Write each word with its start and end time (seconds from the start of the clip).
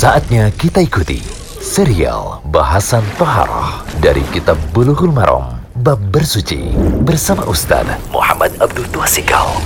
Saatnya 0.00 0.48
kita 0.56 0.80
ikuti 0.80 1.20
serial 1.60 2.40
bahasan 2.48 3.04
Toharoh 3.20 3.84
dari 4.00 4.24
Kitab 4.32 4.56
Bulughul 4.72 5.12
Maram 5.12 5.60
Bab 5.76 6.00
Bersuci 6.08 6.72
bersama 7.04 7.44
Ustaz 7.44 7.84
Muhammad 8.08 8.48
Abdul 8.64 8.88
Tuasikal. 8.88 9.60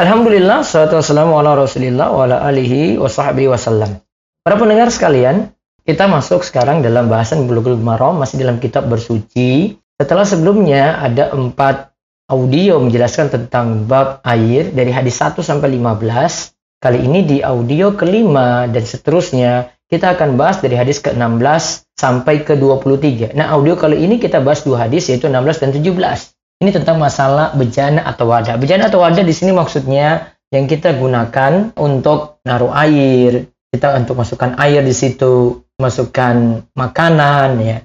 Alhamdulillah, 0.00 0.64
salatu 0.64 0.96
wassalamu 0.96 1.36
ala 1.36 1.60
rasulillah 1.60 2.08
wa 2.08 2.24
ala 2.24 2.40
alihi 2.48 2.96
wa 2.96 3.04
sahbihi 3.04 3.52
wasallam. 3.52 4.00
Para 4.40 4.56
pendengar 4.56 4.88
sekalian, 4.88 5.52
kita 5.84 6.08
masuk 6.08 6.40
sekarang 6.40 6.80
dalam 6.80 7.12
bahasan 7.12 7.44
Bulughul 7.44 7.76
Maram, 7.76 8.16
masih 8.16 8.40
dalam 8.40 8.64
kitab 8.64 8.88
bersuci. 8.88 9.76
Setelah 10.00 10.24
sebelumnya 10.24 11.04
ada 11.04 11.36
empat 11.36 11.92
audio 12.32 12.80
menjelaskan 12.80 13.28
tentang 13.28 13.84
bab 13.84 14.24
air 14.24 14.72
dari 14.72 14.88
hadis 14.88 15.20
1 15.20 15.36
sampai 15.44 15.68
15. 15.68 16.56
Kali 16.80 16.96
ini 17.04 17.28
di 17.28 17.44
audio 17.44 17.92
kelima 17.92 18.64
dan 18.64 18.80
seterusnya 18.88 19.68
kita 19.84 20.16
akan 20.16 20.40
bahas 20.40 20.64
dari 20.64 20.80
hadis 20.80 20.96
ke-16 21.04 21.84
sampai 21.92 22.40
ke-23. 22.40 23.36
Nah, 23.36 23.52
audio 23.52 23.76
kali 23.76 24.00
ini 24.00 24.16
kita 24.16 24.40
bahas 24.40 24.64
dua 24.64 24.88
hadis 24.88 25.12
yaitu 25.12 25.28
16 25.28 25.60
dan 25.60 25.76
17. 25.76 26.32
Ini 26.64 26.70
tentang 26.72 26.96
masalah 26.96 27.52
bejana 27.52 28.00
atau 28.08 28.32
wadah. 28.32 28.56
Bejana 28.56 28.88
atau 28.88 29.04
wadah 29.04 29.20
di 29.20 29.34
sini 29.36 29.52
maksudnya 29.52 30.32
yang 30.48 30.64
kita 30.64 30.96
gunakan 30.96 31.76
untuk 31.76 32.40
naruh 32.48 32.72
air, 32.72 33.52
kita 33.68 34.00
untuk 34.00 34.16
masukkan 34.16 34.56
air 34.56 34.80
di 34.80 34.96
situ, 34.96 35.60
masukkan 35.76 36.64
makanan 36.72 37.60
ya. 37.60 37.84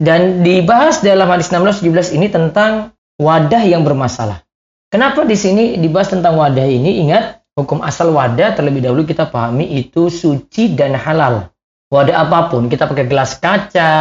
Dan 0.00 0.40
dibahas 0.40 1.04
dalam 1.04 1.28
hadis 1.28 1.52
16 1.52 1.84
17 1.84 2.16
ini 2.16 2.32
tentang 2.32 2.96
wadah 3.20 3.68
yang 3.68 3.84
bermasalah. 3.84 4.40
Kenapa 4.88 5.28
di 5.28 5.36
sini 5.36 5.76
dibahas 5.76 6.08
tentang 6.08 6.40
wadah 6.40 6.64
ini? 6.64 7.04
Ingat 7.04 7.39
Hukum 7.58 7.82
asal 7.82 8.14
wadah 8.14 8.54
terlebih 8.54 8.84
dahulu 8.84 9.02
kita 9.02 9.26
pahami 9.26 9.66
itu 9.78 10.06
suci 10.06 10.74
dan 10.78 10.94
halal. 10.94 11.50
Wadah 11.90 12.22
apa 12.22 12.46
pun, 12.46 12.70
kita 12.70 12.86
pakai 12.86 13.10
gelas 13.10 13.34
kaca, 13.42 13.94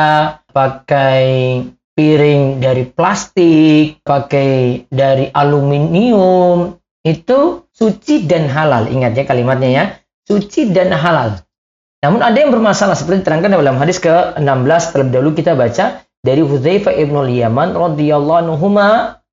pakai 0.53 1.25
piring 1.97 2.61
dari 2.61 2.85
plastik, 2.85 4.05
pakai 4.05 4.85
dari 4.93 5.33
aluminium, 5.33 6.77
itu 7.01 7.65
suci 7.73 8.29
dan 8.29 8.45
halal. 8.45 8.85
Ingat 8.87 9.17
ya 9.17 9.23
kalimatnya 9.25 9.69
ya, 9.73 9.83
suci 10.29 10.69
dan 10.69 10.93
halal. 10.93 11.41
Namun 11.99 12.23
ada 12.23 12.37
yang 12.37 12.53
bermasalah 12.53 12.95
seperti 12.95 13.25
diterangkan 13.25 13.59
dalam 13.59 13.75
hadis 13.75 13.99
ke-16 13.99 14.83
terlebih 14.95 15.13
dahulu 15.19 15.31
kita 15.35 15.51
baca 15.57 16.05
dari 16.23 16.39
Hudzaifah 16.39 16.95
ibnu 16.95 17.27
Yaman 17.27 17.75
radhiyallahu 17.75 18.39
anhu 18.47 18.55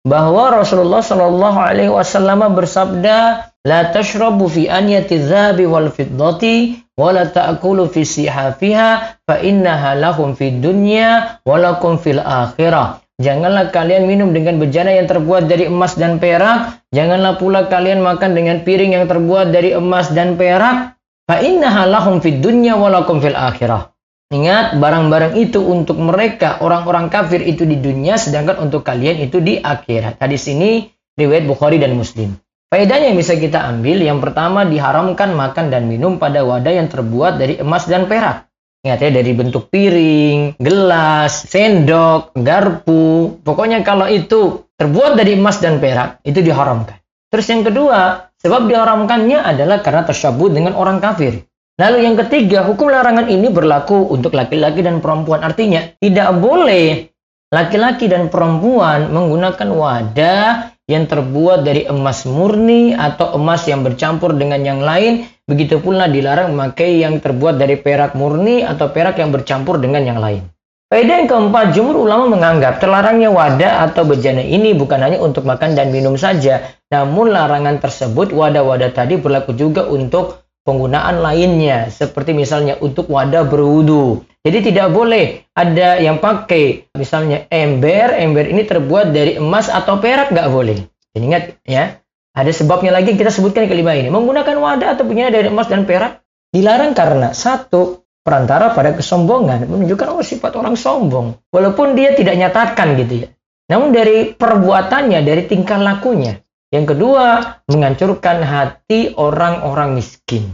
bahwa 0.06 0.54
Rasulullah 0.54 1.02
Shallallahu 1.02 1.58
alaihi 1.58 1.90
wasallam 1.90 2.46
bersabda 2.54 3.50
dhahabi 3.66 5.64
wal 5.66 5.90
fiddati 5.90 6.86
wa 6.94 7.10
la 7.10 7.26
ta'kulu 7.26 7.90
fi 7.90 8.06
sihafiha 8.06 9.18
fa 9.26 9.34
innaha 9.42 9.98
lahum 9.98 10.38
fid 10.38 10.62
dunya 10.62 11.42
wa 11.42 11.58
lakum 11.58 11.98
fil 11.98 12.22
akhirah. 12.22 13.02
Janganlah 13.16 13.72
kalian 13.72 14.04
minum 14.06 14.36
dengan 14.36 14.60
bejana 14.60 14.92
yang 14.92 15.08
terbuat 15.08 15.48
dari 15.48 15.66
emas 15.66 15.96
dan 15.96 16.20
perak. 16.20 16.84
Janganlah 16.92 17.40
pula 17.40 17.64
kalian 17.66 18.04
makan 18.04 18.36
dengan 18.36 18.60
piring 18.60 18.92
yang 18.92 19.08
terbuat 19.08 19.50
dari 19.50 19.72
emas 19.72 20.12
dan 20.12 20.36
perak. 20.36 21.00
Fa 21.26 21.42
innaha 21.42 21.88
lahum 21.88 22.22
fid 22.22 22.44
dunya 22.44 22.78
wa 22.78 22.92
lakum 22.92 23.18
fil 23.18 23.34
akhirah. 23.34 23.95
Ingat, 24.26 24.82
barang-barang 24.82 25.38
itu 25.38 25.62
untuk 25.62 26.02
mereka, 26.02 26.58
orang-orang 26.58 27.06
kafir 27.06 27.46
itu 27.46 27.62
di 27.62 27.78
dunia, 27.78 28.18
sedangkan 28.18 28.58
untuk 28.58 28.82
kalian 28.82 29.22
itu 29.22 29.38
di 29.38 29.62
akhirat. 29.62 30.18
Tadi 30.18 30.34
sini 30.34 30.82
riwayat 31.14 31.46
Bukhari 31.46 31.78
dan 31.78 31.94
Muslim. 31.94 32.34
Faedahnya 32.66 33.14
yang 33.14 33.18
bisa 33.22 33.38
kita 33.38 33.62
ambil, 33.70 34.02
yang 34.02 34.18
pertama 34.18 34.66
diharamkan 34.66 35.30
makan 35.30 35.70
dan 35.70 35.86
minum 35.86 36.18
pada 36.18 36.42
wadah 36.42 36.74
yang 36.74 36.90
terbuat 36.90 37.38
dari 37.38 37.62
emas 37.62 37.86
dan 37.86 38.10
perak. 38.10 38.50
Ingat 38.82 38.98
ya, 39.06 39.10
dari 39.14 39.30
bentuk 39.30 39.70
piring, 39.70 40.58
gelas, 40.58 41.46
sendok, 41.46 42.34
garpu. 42.34 43.38
Pokoknya 43.46 43.86
kalau 43.86 44.10
itu 44.10 44.66
terbuat 44.74 45.14
dari 45.14 45.38
emas 45.38 45.62
dan 45.62 45.78
perak, 45.78 46.18
itu 46.26 46.42
diharamkan. 46.42 46.98
Terus 47.30 47.46
yang 47.46 47.62
kedua, 47.62 48.30
sebab 48.42 48.66
diharamkannya 48.66 49.38
adalah 49.38 49.82
karena 49.86 50.02
tersebut 50.02 50.50
dengan 50.50 50.74
orang 50.74 50.98
kafir. 50.98 51.46
Lalu 51.76 52.08
yang 52.08 52.16
ketiga, 52.16 52.64
hukum 52.64 52.88
larangan 52.88 53.28
ini 53.28 53.52
berlaku 53.52 54.08
untuk 54.08 54.32
laki-laki 54.32 54.80
dan 54.80 55.04
perempuan. 55.04 55.44
Artinya, 55.44 55.84
tidak 56.00 56.32
boleh 56.40 57.12
laki-laki 57.52 58.08
dan 58.08 58.32
perempuan 58.32 59.12
menggunakan 59.12 59.68
wadah 59.76 60.72
yang 60.88 61.04
terbuat 61.04 61.68
dari 61.68 61.84
emas 61.84 62.24
murni 62.24 62.96
atau 62.96 63.36
emas 63.36 63.68
yang 63.68 63.84
bercampur 63.84 64.32
dengan 64.32 64.64
yang 64.64 64.80
lain. 64.80 65.28
Begitu 65.44 65.76
pula 65.84 66.08
dilarang 66.08 66.56
memakai 66.56 66.96
yang 67.04 67.20
terbuat 67.20 67.60
dari 67.60 67.76
perak 67.76 68.16
murni 68.16 68.64
atau 68.64 68.88
perak 68.88 69.20
yang 69.20 69.28
bercampur 69.28 69.76
dengan 69.76 70.00
yang 70.00 70.16
lain. 70.16 70.48
Faedah 70.88 71.14
yang 71.18 71.28
keempat, 71.28 71.76
jumhur 71.76 72.08
ulama 72.08 72.30
menganggap 72.30 72.80
terlarangnya 72.80 73.28
wadah 73.28 73.90
atau 73.90 74.06
bejana 74.06 74.40
ini 74.40 74.72
bukan 74.72 75.02
hanya 75.02 75.18
untuk 75.18 75.42
makan 75.44 75.76
dan 75.76 75.92
minum 75.92 76.16
saja, 76.16 76.72
namun 76.88 77.34
larangan 77.34 77.82
tersebut 77.82 78.32
wadah-wadah 78.32 78.94
tadi 78.94 79.18
berlaku 79.18 79.50
juga 79.52 79.84
untuk 79.90 80.45
penggunaan 80.66 81.22
lainnya, 81.22 81.86
seperti 81.94 82.34
misalnya 82.34 82.74
untuk 82.82 83.06
wadah 83.06 83.46
berwudu. 83.46 84.26
Jadi 84.42 84.74
tidak 84.74 84.90
boleh 84.90 85.46
ada 85.54 86.02
yang 86.02 86.18
pakai 86.18 86.90
misalnya 86.98 87.46
ember, 87.50 88.14
ember 88.18 88.50
ini 88.50 88.66
terbuat 88.66 89.14
dari 89.14 89.38
emas 89.38 89.70
atau 89.70 90.02
perak 90.02 90.34
nggak 90.34 90.50
boleh. 90.50 90.82
Jadi 91.14 91.22
ingat 91.22 91.44
ya, 91.62 92.02
ada 92.34 92.50
sebabnya 92.50 92.90
lagi 92.90 93.14
kita 93.14 93.30
sebutkan 93.30 93.70
kelima 93.70 93.94
ini. 93.94 94.10
Menggunakan 94.10 94.58
wadah 94.58 94.98
atau 94.98 95.06
punya 95.06 95.30
dari 95.30 95.48
emas 95.48 95.70
dan 95.70 95.86
perak 95.86 96.26
dilarang 96.50 96.94
karena 96.94 97.30
satu 97.30 98.06
perantara 98.26 98.74
pada 98.74 98.90
kesombongan 98.94 99.70
menunjukkan 99.70 100.18
oh 100.18 100.22
sifat 100.22 100.58
orang 100.58 100.74
sombong 100.74 101.38
walaupun 101.54 101.94
dia 101.94 102.14
tidak 102.18 102.34
nyatakan 102.34 102.98
gitu 102.98 103.26
ya. 103.26 103.28
Namun 103.66 103.90
dari 103.90 104.30
perbuatannya, 104.30 105.26
dari 105.26 105.42
tingkah 105.50 105.78
lakunya. 105.82 106.38
Yang 106.76 106.92
kedua, 106.92 107.56
menghancurkan 107.72 108.44
hati 108.44 109.16
orang-orang 109.16 109.96
miskin 109.96 110.52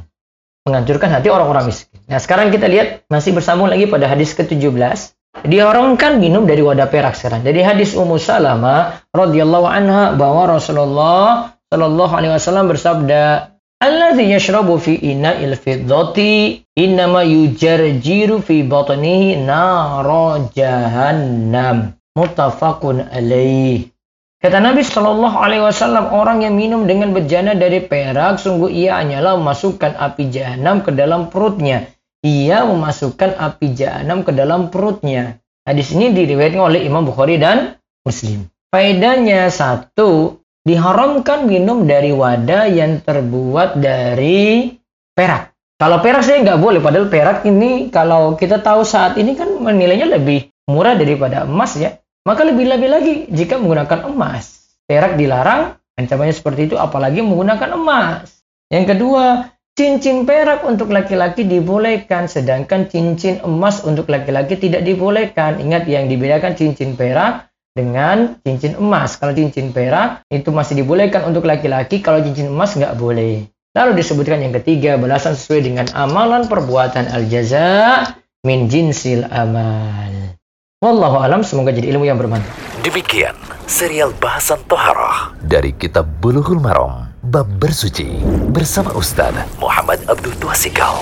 menghancurkan 0.63 1.11
hati 1.11 1.29
orang-orang 1.31 1.75
miskin. 1.75 1.99
Nah, 2.07 2.23
sekarang 2.23 2.55
kita 2.55 2.71
lihat 2.71 3.07
masih 3.11 3.35
bersambung 3.35 3.67
lagi 3.67 3.91
pada 3.91 4.07
hadis 4.07 4.35
ke-17. 4.39 5.15
Diharamkan 5.43 6.21
minum 6.21 6.45
dari 6.45 6.63
wadah 6.63 6.87
perak 6.93 7.17
sekarang. 7.19 7.43
Jadi 7.43 7.65
hadis 7.65 7.97
Ummu 7.97 8.21
Salamah 8.21 9.03
radhiyallahu 9.17 9.67
anha 9.67 10.13
bahwa 10.15 10.61
Rasulullah 10.61 11.57
shallallahu 11.73 12.13
alaihi 12.13 12.37
wasallam 12.37 12.69
bersabda, 12.69 13.57
"Alladzi 13.81 14.29
yashrabu 14.29 14.77
fi 14.77 14.93
ina'il 14.93 15.57
fiddati 15.57 16.63
innama 16.77 17.25
yujarjiru 17.25 18.45
fi 18.45 18.61
batnihi 18.63 19.41
nara 19.43 20.47
jahannam." 20.53 21.97
Muttafaqun 22.13 23.09
alaih. 23.09 23.89
Kata 24.43 24.59
Nabi 24.59 24.83
Shallallahu 24.83 25.39
Alaihi 25.39 25.63
Wasallam, 25.63 26.11
orang 26.11 26.43
yang 26.43 26.59
minum 26.59 26.83
dengan 26.83 27.15
bejana 27.15 27.55
dari 27.55 27.79
perak, 27.79 28.43
sungguh 28.43 28.75
ia 28.75 28.99
hanyalah 28.99 29.39
memasukkan 29.39 29.95
api 29.95 30.35
jahanam 30.35 30.83
ke 30.83 30.91
dalam 30.91 31.31
perutnya. 31.31 31.87
Ia 32.27 32.67
memasukkan 32.67 33.39
api 33.39 33.71
jahanam 33.71 34.27
ke 34.27 34.35
dalam 34.35 34.67
perutnya. 34.67 35.39
Hadis 35.63 35.95
ini 35.95 36.11
diriwayatkan 36.11 36.59
oleh 36.59 36.83
Imam 36.83 37.07
Bukhari 37.07 37.39
dan 37.39 37.79
Muslim. 38.03 38.51
Faedahnya 38.75 39.47
satu, 39.47 40.43
diharamkan 40.67 41.47
minum 41.47 41.87
dari 41.87 42.11
wadah 42.11 42.67
yang 42.67 42.99
terbuat 42.99 43.79
dari 43.79 44.75
perak. 45.15 45.55
Kalau 45.79 46.03
perak 46.03 46.27
saya 46.27 46.43
nggak 46.43 46.59
boleh, 46.59 46.83
padahal 46.83 47.07
perak 47.07 47.47
ini 47.47 47.95
kalau 47.95 48.35
kita 48.35 48.59
tahu 48.59 48.83
saat 48.83 49.15
ini 49.23 49.39
kan 49.39 49.55
nilainya 49.55 50.19
lebih 50.19 50.51
murah 50.67 50.99
daripada 50.99 51.47
emas 51.47 51.79
ya. 51.79 52.02
Maka 52.23 52.47
lebih-lebih 52.47 52.89
lagi 52.91 53.15
jika 53.35 53.59
menggunakan 53.59 54.07
emas. 54.07 54.79
Perak 54.87 55.19
dilarang, 55.19 55.75
ancamannya 55.99 56.31
seperti 56.31 56.71
itu 56.71 56.77
apalagi 56.79 57.19
menggunakan 57.19 57.75
emas. 57.75 58.47
Yang 58.71 58.95
kedua, 58.95 59.51
cincin 59.75 60.23
perak 60.23 60.63
untuk 60.63 60.95
laki-laki 60.95 61.43
dibolehkan, 61.43 62.31
sedangkan 62.31 62.87
cincin 62.87 63.43
emas 63.43 63.83
untuk 63.83 64.07
laki-laki 64.07 64.55
tidak 64.55 64.87
dibolehkan. 64.87 65.59
Ingat 65.59 65.83
yang 65.91 66.07
dibedakan 66.07 66.55
cincin 66.55 66.95
perak 66.95 67.51
dengan 67.75 68.39
cincin 68.47 68.79
emas. 68.79 69.19
Kalau 69.19 69.35
cincin 69.35 69.75
perak 69.75 70.23
itu 70.31 70.55
masih 70.55 70.79
dibolehkan 70.79 71.27
untuk 71.27 71.43
laki-laki, 71.43 71.99
kalau 71.99 72.23
cincin 72.23 72.55
emas 72.55 72.79
nggak 72.79 72.95
boleh. 72.95 73.51
Lalu 73.73 73.99
disebutkan 73.99 74.39
yang 74.45 74.55
ketiga, 74.63 74.95
balasan 74.95 75.35
sesuai 75.35 75.61
dengan 75.65 75.87
amalan 75.97 76.47
perbuatan 76.47 77.09
al-jaza 77.09 78.15
min 78.47 78.71
jinsil 78.71 79.27
amal. 79.27 80.39
Wallahu 80.83 81.23
alam 81.23 81.47
semoga 81.47 81.71
jadi 81.71 81.95
ilmu 81.95 82.11
yang 82.11 82.19
bermanfaat. 82.19 82.83
Demikian 82.83 83.39
serial 83.71 84.11
bahasan 84.19 84.59
Toharoh 84.67 85.31
dari 85.39 85.71
Kitab 85.79 86.11
Bulughul 86.19 86.59
Maram 86.59 87.07
Bab 87.23 87.47
Bersuci 87.63 88.19
bersama 88.51 88.91
Ustaz 88.99 89.31
Muhammad 89.63 90.03
Abdul 90.11 90.35
Tuasikal. 90.43 90.99